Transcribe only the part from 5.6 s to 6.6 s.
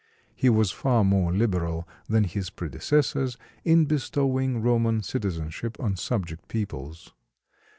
on subject